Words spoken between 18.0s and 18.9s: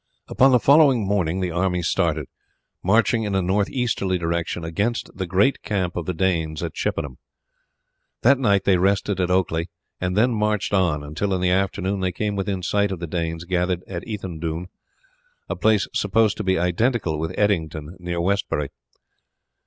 Westbury.